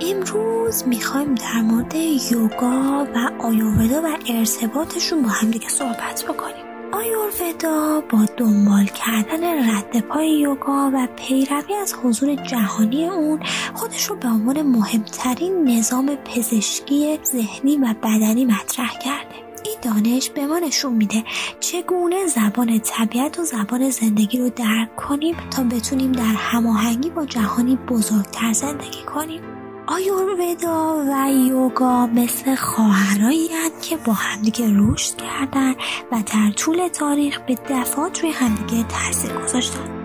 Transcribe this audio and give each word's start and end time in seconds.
امروز 0.00 0.88
می‌خوایم 0.88 1.34
در 1.34 1.62
مورد 1.62 1.94
یوگا 2.30 3.06
و 3.14 3.30
آیورودا 3.38 4.02
و 4.02 4.16
ارتباطشون 4.28 5.22
با 5.22 5.28
همدیگه 5.28 5.68
صحبت 5.68 6.24
بکنیم. 6.28 6.64
آیورودا 6.92 8.00
با 8.10 8.24
دنبال 8.36 8.84
کردن 8.84 9.70
رد 9.70 10.00
پای 10.00 10.30
یوگا 10.30 10.90
و 10.94 11.08
پیروی 11.16 11.74
از 11.82 11.94
حضور 12.02 12.34
جهانی 12.34 13.08
اون 13.08 13.40
خودش 13.74 14.04
رو 14.04 14.16
به 14.16 14.28
عنوان 14.28 14.62
مهمترین 14.62 15.68
نظام 15.68 16.16
پزشکی 16.16 17.18
ذهنی 17.24 17.76
و 17.76 17.94
بدنی 18.02 18.44
مطرح 18.44 18.98
کرده. 18.98 19.47
این 19.64 19.76
دانش 19.82 20.30
به 20.30 20.46
ما 20.46 20.58
نشون 20.58 20.92
میده 20.92 21.24
چگونه 21.60 22.26
زبان 22.26 22.78
طبیعت 22.78 23.38
و 23.38 23.44
زبان 23.44 23.90
زندگی 23.90 24.38
رو 24.38 24.50
درک 24.50 24.96
کنیم 24.96 25.36
تا 25.50 25.62
بتونیم 25.62 26.12
در 26.12 26.22
هماهنگی 26.22 27.10
با 27.10 27.24
جهانی 27.24 27.76
بزرگتر 27.76 28.52
زندگی 28.52 29.02
کنیم. 29.02 29.40
آیورودا 29.86 31.04
و 31.08 31.30
یوگا 31.30 32.06
مثل 32.06 32.54
خواهرایی 32.54 33.48
که 33.82 33.96
با 33.96 34.12
همدیگه 34.12 34.64
رشد 34.76 35.16
کردن 35.16 35.74
و 36.12 36.22
در 36.34 36.50
طول 36.56 36.88
تاریخ 36.88 37.40
به 37.40 37.54
دفعات 37.54 38.20
روی 38.20 38.30
همدیگه 38.30 38.84
تاثیر 38.88 39.32
گذاشتن. 39.32 39.97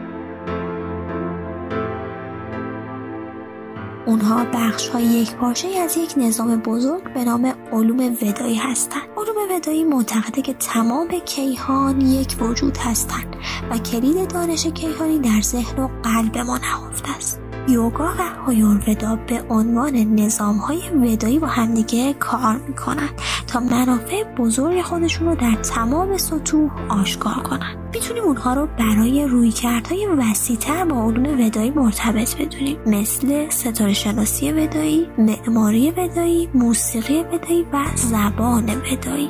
اونها 4.05 4.45
بخش 4.53 4.88
های 4.88 5.03
یک 5.03 5.35
پارچه 5.35 5.67
از 5.67 5.98
یک 5.98 6.13
نظام 6.17 6.55
بزرگ 6.55 7.13
به 7.13 7.23
نام 7.23 7.53
علوم 7.71 7.99
ودایی 7.99 8.55
هستند. 8.55 9.02
علوم 9.17 9.55
ودایی 9.55 9.84
معتقده 9.84 10.41
که 10.41 10.53
تمام 10.53 11.07
کیهان 11.07 12.02
یک 12.02 12.35
وجود 12.41 12.77
هستند 12.77 13.35
و 13.71 13.77
کلید 13.77 14.27
دانش 14.27 14.67
کیهانی 14.67 15.20
در 15.20 15.41
ذهن 15.41 15.84
و 15.84 15.89
قلب 16.03 16.38
ما 16.38 16.58
نهفته 16.58 17.17
است. 17.17 17.42
یوگا 17.67 18.09
و 18.48 18.52
ودا 18.88 19.16
به 19.27 19.44
عنوان 19.49 19.95
نظام 19.95 20.58
های 20.58 20.90
ودایی 20.90 21.40
با 21.40 21.48
همدیگه 21.48 22.13
کار 22.13 22.59
می‌کنن 22.67 23.09
تا 23.47 23.59
منافع 23.59 24.23
بزرگ 24.38 24.81
خودشون 24.81 25.28
رو 25.28 25.36
در 25.36 25.55
تمام 25.55 26.17
سطوح 26.17 26.72
آشکار 26.89 27.33
کنن 27.33 27.75
می‌تونیم 27.94 28.23
اونها 28.23 28.53
رو 28.53 28.67
برای 28.80 29.25
رویکردهای 29.28 30.08
وسیعتر 30.08 30.86
با 30.86 31.03
علوم 31.03 31.45
ودایی 31.45 31.72
مرتبط 31.72 32.36
بدونیم. 32.38 32.78
مثل 32.86 33.50
ستاره 33.50 33.94
شناسی 33.94 34.52
ودایی، 34.52 35.08
معماری 35.17 35.92
ودایی، 35.92 36.50
موسیقی 36.53 37.23
ودایی 37.23 37.66
و 37.73 37.77
زبان 37.95 38.70
ودایی. 38.70 39.30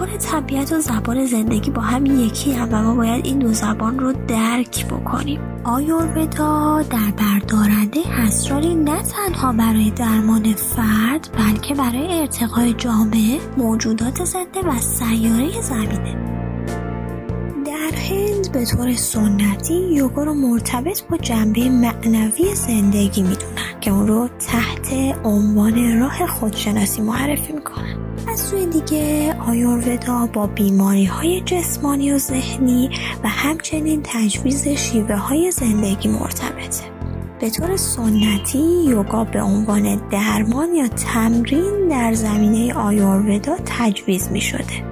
زبان 0.00 0.18
طبیعت 0.18 0.72
و 0.72 0.80
زبان 0.80 1.26
زندگی 1.26 1.70
با 1.70 1.82
هم 1.82 2.06
یکی 2.06 2.52
هم 2.52 2.68
و 2.72 2.82
ما 2.82 2.94
باید 2.94 3.26
این 3.26 3.38
دو 3.38 3.52
زبان 3.52 3.98
رو 3.98 4.12
درک 4.28 4.86
بکنیم. 4.86 5.40
آیورودا 5.64 6.82
در 6.82 7.10
بردارنده 7.16 8.00
اسراری 8.06 8.74
نه 8.74 9.02
تنها 9.02 9.52
برای 9.52 9.90
درمان 9.90 10.52
فرد 10.52 11.28
بلکه 11.38 11.74
برای 11.74 12.20
ارتقای 12.20 12.72
جامعه 12.72 13.40
موجودات 13.56 14.24
زنده 14.24 14.60
و 14.60 14.80
سیاره 14.80 15.60
زمینه. 15.60 16.16
در 17.66 17.96
هند 17.96 18.52
به 18.52 18.64
طور 18.64 18.94
سنتی 18.94 19.74
یوگا 19.74 20.24
رو 20.24 20.34
مرتبط 20.34 21.02
با 21.10 21.16
جنبه 21.16 21.68
معنوی 21.68 22.54
زندگی 22.54 23.22
می‌دونن. 23.22 23.69
که 23.80 23.90
اون 23.90 24.06
رو 24.06 24.28
تحت 24.28 24.92
عنوان 25.24 26.00
راه 26.00 26.26
خودشناسی 26.26 27.02
معرفی 27.02 27.52
می‌کنن. 27.52 27.96
از 28.28 28.40
سوی 28.40 28.66
دیگه 28.66 29.34
آیورودا 29.46 30.28
با 30.32 30.46
بیماری 30.46 31.04
های 31.04 31.40
جسمانی 31.40 32.12
و 32.12 32.18
ذهنی 32.18 32.90
و 33.24 33.28
همچنین 33.28 34.00
تجویز 34.04 34.68
شیوه 34.68 35.14
های 35.14 35.50
زندگی 35.50 36.08
مرتبطه. 36.08 36.84
به 37.40 37.50
طور 37.50 37.76
سنتی 37.76 38.84
یوگا 38.88 39.24
به 39.24 39.42
عنوان 39.42 40.08
درمان 40.10 40.74
یا 40.74 40.88
تمرین 40.88 41.88
در 41.88 42.14
زمینه 42.14 42.74
آیورودا 42.74 43.56
تجویز 43.66 44.30
می 44.32 44.40
شده 44.40 44.90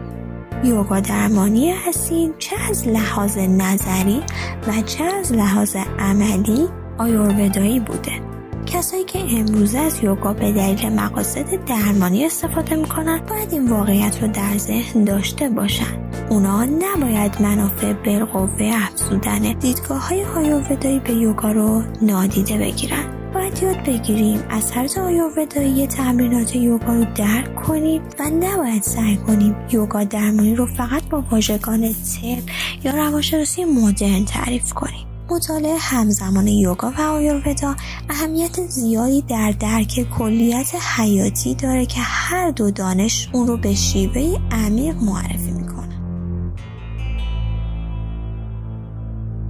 یوگا 0.65 1.01
درمانی 1.01 1.71
هستین 1.71 2.35
چه 2.39 2.57
از 2.71 2.89
لحاظ 2.89 3.39
نظری 3.39 4.21
و 4.69 4.83
چه 4.87 5.05
از 5.05 5.33
لحاظ 5.33 5.77
عملی 5.99 6.69
آیورودایی 6.99 7.81
بوده. 7.81 8.38
کسایی 8.69 9.05
که 9.05 9.19
امروزه 9.19 9.79
از 9.79 10.03
یوگا 10.03 10.33
به 10.33 10.53
دلیل 10.53 10.89
مقاصد 10.89 11.65
درمانی 11.65 12.25
استفاده 12.25 12.77
می‌کنن 12.77 13.21
باید 13.29 13.53
این 13.53 13.71
واقعیت 13.71 14.23
رو 14.23 14.29
در 14.29 14.59
ذهن 14.59 15.05
داشته 15.05 15.49
باشن. 15.49 16.11
اونا 16.31 16.65
نباید 16.65 17.43
منافع 17.43 17.93
بالقوه 17.93 18.71
افزودن. 18.75 19.53
دیدگاه 19.53 20.09
های 20.09 20.25
آیوردایی 20.25 21.01
به 21.01 21.13
یوگا 21.13 21.53
رو 21.53 21.83
نادیده 22.03 22.59
بگیرن. 22.59 23.05
باید 23.35 23.63
یاد 23.63 23.85
بگیریم 23.87 24.43
از 24.51 24.71
طرز 24.71 24.99
آیوردایی 24.99 25.87
تمرینات 25.87 26.57
یوگا 26.57 26.95
رو 26.95 27.05
درک 27.15 27.55
کنیم 27.55 28.03
و 28.19 28.31
نباید 28.31 28.83
سعی 28.83 29.17
کنیم 29.17 29.57
یوگا 29.73 30.05
درمانی 30.05 30.55
رو 30.55 30.67
فقط 30.67 31.03
با 31.09 31.25
واژگان 31.31 31.81
تر 31.81 32.43
یا 32.85 32.93
روانشناسی 32.93 33.65
مدرن 33.65 34.25
تعریف 34.25 34.73
کنیم. 34.73 35.08
مطالعه 35.31 35.77
همزمان 35.79 36.47
یوگا 36.47 36.93
و 36.99 37.01
آیورودا 37.01 37.77
اهمیت 38.09 38.61
زیادی 38.61 39.23
در 39.23 39.53
درک 39.61 40.07
کلیت 40.19 40.75
حیاتی 40.97 41.55
داره 41.55 41.87
که 41.87 42.01
هر 42.01 42.51
دو 42.51 42.71
دانش 42.71 43.29
اون 43.33 43.47
رو 43.47 43.57
به 43.57 43.75
شیوه 43.75 44.39
عمیق 44.51 44.97
معرفی 44.97 45.51
می‌کنه. 45.51 45.99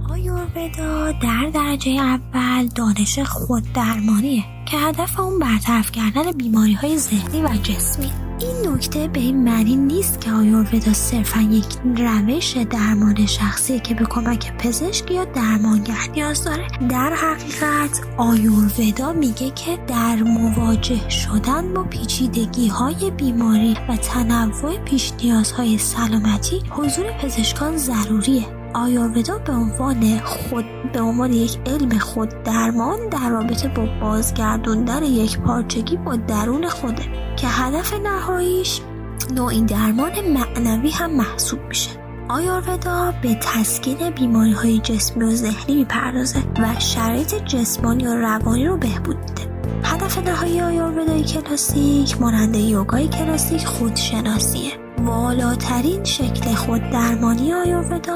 آیورودا 0.09 1.11
در 1.11 1.49
درجه 1.53 1.91
اول 1.91 2.67
دانش 2.67 3.19
خود 3.19 3.73
درمانیه 3.73 4.43
که 4.65 4.77
هدف 4.77 5.19
اون 5.19 5.39
برطرف 5.39 5.91
کردن 5.91 6.31
بیماری 6.31 6.73
های 6.73 6.97
ذهنی 6.97 7.41
و 7.41 7.49
جسمی. 7.63 8.28
این 8.41 8.73
نکته 8.73 9.07
به 9.07 9.19
این 9.19 9.43
معنی 9.43 9.75
نیست 9.75 10.21
که 10.21 10.31
آیورودا 10.31 10.93
صرفا 10.93 11.41
یک 11.41 11.65
روش 11.97 12.57
درمان 12.57 13.25
شخصی 13.25 13.79
که 13.79 13.93
به 13.95 14.05
کمک 14.05 14.57
پزشک 14.57 15.11
یا 15.11 15.25
درمانگر 15.25 16.07
نیاز 16.15 16.43
داره. 16.43 16.67
در 16.89 17.13
حقیقت 17.13 18.01
آیورودا 18.17 19.13
میگه 19.13 19.49
که 19.49 19.77
در 19.87 20.15
مواجه 20.15 21.09
شدن 21.09 21.73
با 21.73 21.83
پیچیدگی 21.83 22.67
های 22.67 23.11
بیماری 23.11 23.77
و 23.89 23.95
تنوع 23.95 24.77
پیش 24.77 25.13
نیازهای 25.23 25.77
سلامتی 25.77 26.63
حضور 26.69 27.11
پزشکان 27.11 27.77
ضروریه. 27.77 28.58
آیورودا 28.73 29.37
به 29.37 29.53
عنوان 29.53 30.19
خود 30.19 30.65
به 30.93 31.01
عنوان 31.01 31.33
یک 31.33 31.57
علم 31.65 31.97
خود 31.99 32.43
درمان 32.43 33.09
در 33.09 33.29
رابطه 33.29 33.67
با 33.67 33.85
بازگردوندن 34.01 35.03
یک 35.03 35.39
پارچگی 35.39 35.97
با 35.97 36.15
درون 36.15 36.67
خوده 36.67 37.03
که 37.37 37.47
هدف 37.47 37.93
نهاییش 37.93 38.81
نوعی 39.35 39.61
درمان 39.61 40.11
معنوی 40.33 40.89
هم 40.89 41.15
محسوب 41.15 41.59
میشه. 41.67 41.89
آیورودا 42.29 43.13
به 43.21 43.35
تسکین 43.35 44.09
بیماری 44.09 44.51
های 44.51 44.79
جسمی 44.79 45.23
و 45.23 45.35
ذهنی 45.35 45.75
می‌پردازه 45.75 46.39
و 46.39 46.79
شرایط 46.79 47.35
جسمانی 47.35 48.07
و 48.07 48.15
روانی 48.15 48.67
رو 48.67 48.77
بهبود 48.77 49.17
میده. 49.17 49.58
هدف 50.09 50.27
نهایی 50.27 50.61
آیوروادای 50.61 51.23
کلاسیک 51.23 52.21
مانند 52.21 52.55
یوگای 52.55 53.07
کلاسیک 53.07 53.65
خودشناسیه. 53.65 54.71
والاترین 55.05 56.03
شکل 56.03 56.53
خود 56.53 56.89
درمانی 56.89 57.53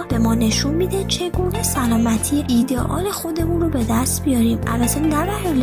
به 0.10 0.18
ما 0.18 0.36
نشون 0.36 0.74
میده 0.74 1.04
چگونه 1.04 1.64
سلامتی 1.64 2.46
ایدئال 2.48 3.12
خودمون 3.12 3.62
رو 3.62 3.70
به 3.70 3.86
دست 3.90 4.24
بیاریم. 4.24 4.60
البته 4.68 5.00
نه 5.00 5.26
برای 5.26 5.54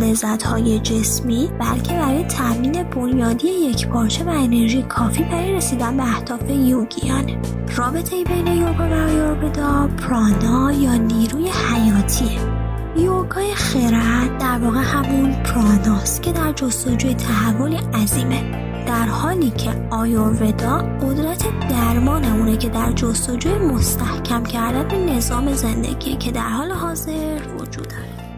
لذت, 0.00 0.42
های 0.42 0.78
جسمی 0.78 1.50
بلکه 1.60 1.92
برای 1.92 2.24
تامین 2.24 2.82
بنیادی 2.82 3.48
یک 3.48 3.88
پارچه 3.88 4.24
و 4.24 4.28
انرژی 4.28 4.82
کافی 4.82 5.24
برای 5.24 5.52
رسیدن 5.52 5.96
به 5.96 6.02
اهداف 6.02 6.50
یوگیانه. 6.50 7.38
رابطه 7.76 8.24
بین 8.24 8.46
یوگا 8.46 8.88
و 8.88 8.92
آیورودا 8.92 9.88
پرانا 9.98 10.72
یا 10.72 10.94
نیروی 10.94 11.48
حیاتیه. 11.48 12.49
یوگای 12.96 13.54
خرد 13.54 14.38
در 14.38 14.58
واقع 14.58 14.80
همون 14.80 15.32
پراناست 15.32 16.22
که 16.22 16.32
در 16.32 16.52
جستجوی 16.52 17.14
تحول 17.14 17.76
عظیمه. 17.94 18.70
در 18.86 19.06
حالی 19.06 19.50
که 19.50 19.70
آیورودا 19.90 20.78
قدرت 20.78 21.44
درمان 21.70 22.24
اونه 22.24 22.56
که 22.56 22.68
در 22.68 22.92
جستجوی 22.92 23.58
مستحکم 23.58 24.42
کردن 24.42 25.16
نظام 25.16 25.52
زندگی 25.52 26.16
که 26.16 26.32
در 26.32 26.48
حال 26.48 26.70
حاضر 26.72 27.40
وجود 27.58 27.88
داره. 27.88 28.29